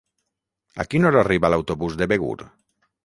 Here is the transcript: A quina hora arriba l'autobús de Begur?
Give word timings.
A 0.83 0.85
quina 0.93 1.09
hora 1.11 1.21
arriba 1.25 1.51
l'autobús 1.55 1.99
de 2.01 2.09
Begur? 2.15 2.37